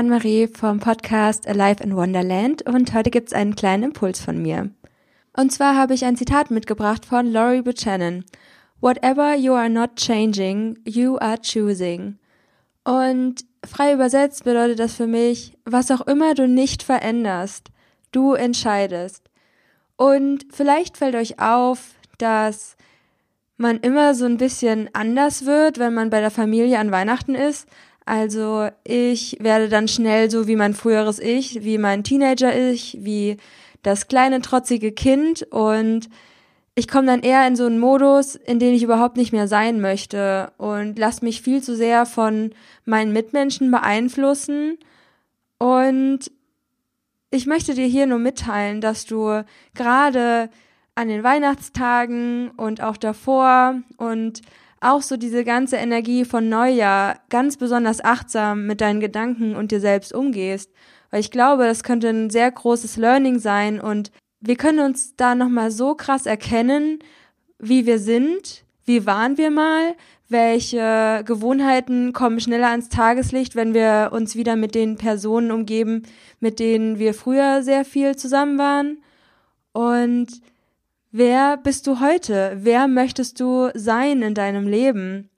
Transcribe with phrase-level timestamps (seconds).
[0.00, 4.70] Anne-Marie vom Podcast Alive in Wonderland und heute gibt's einen kleinen Impuls von mir.
[5.36, 8.24] Und zwar habe ich ein Zitat mitgebracht von Laurie Buchanan.
[8.80, 12.18] Whatever you are not changing, you are choosing.
[12.82, 17.68] Und frei übersetzt bedeutet das für mich, was auch immer du nicht veränderst,
[18.12, 19.28] du entscheidest.
[19.98, 22.78] Und vielleicht fällt euch auf, dass
[23.58, 27.68] man immer so ein bisschen anders wird, wenn man bei der Familie an Weihnachten ist.
[28.10, 33.36] Also ich werde dann schnell so wie mein früheres Ich, wie mein Teenager-Ich, wie
[33.84, 36.08] das kleine trotzige Kind und
[36.74, 39.80] ich komme dann eher in so einen Modus, in den ich überhaupt nicht mehr sein
[39.80, 42.50] möchte und lasse mich viel zu sehr von
[42.84, 44.78] meinen Mitmenschen beeinflussen.
[45.58, 46.32] Und
[47.30, 49.44] ich möchte dir hier nur mitteilen, dass du
[49.76, 50.50] gerade
[50.96, 54.42] an den Weihnachtstagen und auch davor und
[54.80, 59.80] auch so diese ganze Energie von Neujahr ganz besonders achtsam mit deinen Gedanken und dir
[59.80, 60.70] selbst umgehst.
[61.10, 64.10] Weil ich glaube, das könnte ein sehr großes Learning sein und
[64.40, 67.00] wir können uns da nochmal so krass erkennen,
[67.58, 69.94] wie wir sind, wie waren wir mal,
[70.30, 76.04] welche Gewohnheiten kommen schneller ans Tageslicht, wenn wir uns wieder mit den Personen umgeben,
[76.38, 79.02] mit denen wir früher sehr viel zusammen waren.
[79.72, 80.40] Und
[81.10, 82.56] wer bist du heute?
[82.60, 85.30] Wer möchtest du sein in deinem Leben?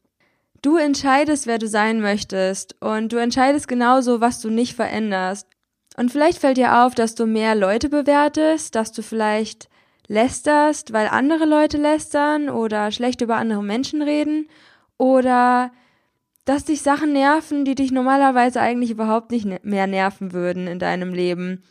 [0.62, 5.48] Du entscheidest, wer du sein möchtest und du entscheidest genauso, was du nicht veränderst.
[5.96, 9.68] Und vielleicht fällt dir auf, dass du mehr Leute bewertest, dass du vielleicht
[10.06, 14.48] lästerst, weil andere Leute lästern oder schlecht über andere Menschen reden
[14.98, 15.72] oder
[16.44, 20.78] dass dich Sachen nerven, die dich normalerweise eigentlich überhaupt nicht ne-, mehr nerven würden in
[20.78, 21.62] deinem Leben.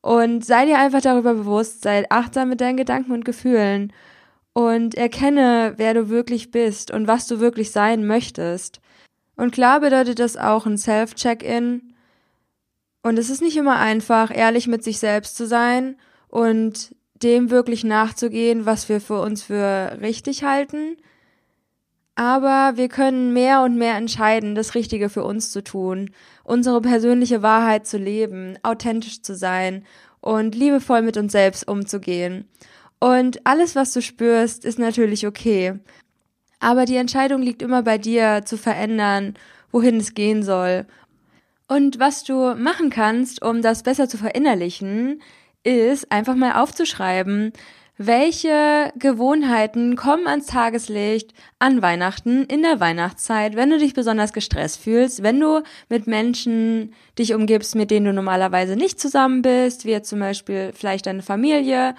[0.00, 3.92] Und sei dir einfach darüber bewusst, sei achtsam mit deinen Gedanken und Gefühlen
[4.52, 8.80] und erkenne, wer du wirklich bist und was du wirklich sein möchtest.
[9.36, 11.94] Und klar bedeutet das auch ein Self-Check-In,
[13.02, 15.96] und es ist nicht immer einfach, ehrlich mit sich selbst zu sein
[16.28, 20.96] und dem wirklich nachzugehen, was wir für uns für richtig halten.
[22.18, 26.10] Aber wir können mehr und mehr entscheiden, das Richtige für uns zu tun,
[26.42, 29.84] unsere persönliche Wahrheit zu leben, authentisch zu sein
[30.20, 32.48] und liebevoll mit uns selbst umzugehen.
[32.98, 35.78] Und alles, was du spürst, ist natürlich okay.
[36.58, 39.34] Aber die Entscheidung liegt immer bei dir, zu verändern,
[39.70, 40.86] wohin es gehen soll
[41.68, 45.22] und was du machen kannst, um das besser zu verinnerlichen,
[45.62, 47.52] ist einfach mal aufzuschreiben,
[47.98, 54.80] welche Gewohnheiten kommen ans Tageslicht an Weihnachten, in der Weihnachtszeit, wenn du dich besonders gestresst
[54.80, 60.00] fühlst, wenn du mit Menschen dich umgibst, mit denen du normalerweise nicht zusammen bist, wie
[60.00, 61.94] zum Beispiel vielleicht deine Familie,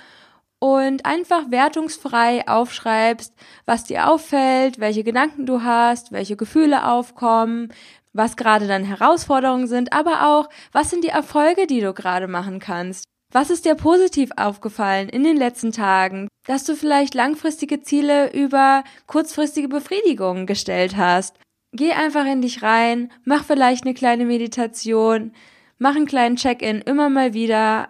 [0.60, 3.34] und einfach wertungsfrei aufschreibst,
[3.66, 7.74] was dir auffällt, welche Gedanken du hast, welche Gefühle aufkommen,
[8.12, 12.60] was gerade deine Herausforderungen sind, aber auch, was sind die Erfolge, die du gerade machen
[12.60, 13.06] kannst.
[13.32, 18.84] Was ist dir positiv aufgefallen in den letzten Tagen, dass du vielleicht langfristige Ziele über
[19.06, 21.38] kurzfristige Befriedigung gestellt hast?
[21.72, 25.34] Geh einfach in dich rein, mach vielleicht eine kleine Meditation,
[25.78, 27.90] mach einen kleinen Check-in immer mal wieder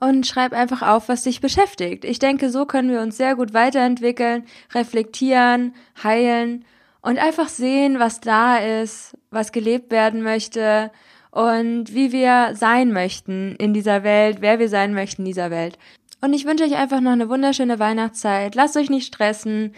[0.00, 2.06] und schreib einfach auf, was dich beschäftigt.
[2.06, 6.64] Ich denke, so können wir uns sehr gut weiterentwickeln, reflektieren, heilen
[7.02, 10.90] und einfach sehen, was da ist, was gelebt werden möchte
[11.32, 15.78] und wie wir sein möchten in dieser Welt, wer wir sein möchten in dieser Welt.
[16.20, 18.54] Und ich wünsche euch einfach noch eine wunderschöne Weihnachtszeit.
[18.54, 19.74] Lasst euch nicht stressen.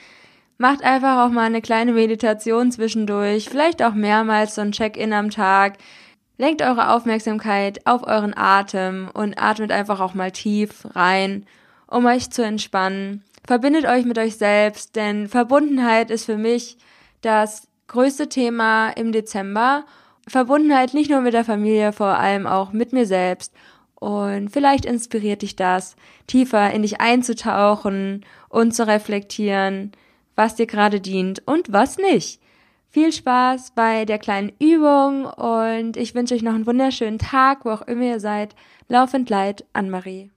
[0.58, 5.30] Macht einfach auch mal eine kleine Meditation zwischendurch, vielleicht auch mehrmals so ein Check-in am
[5.30, 5.78] Tag.
[6.38, 11.46] Lenkt eure Aufmerksamkeit auf euren Atem und atmet einfach auch mal tief rein,
[11.86, 13.22] um euch zu entspannen.
[13.46, 16.78] Verbindet euch mit euch selbst, denn Verbundenheit ist für mich
[17.20, 19.84] das größte Thema im Dezember.
[20.26, 23.52] Verbundenheit nicht nur mit der Familie, vor allem auch mit mir selbst.
[23.94, 25.96] Und vielleicht inspiriert dich das,
[26.26, 29.92] tiefer in dich einzutauchen und zu reflektieren,
[30.36, 32.40] was dir gerade dient und was nicht.
[32.90, 37.70] Viel Spaß bei der kleinen Übung und ich wünsche euch noch einen wunderschönen Tag, wo
[37.70, 38.54] auch immer ihr seid.
[38.88, 40.30] Laufend Leid, Anne-Marie.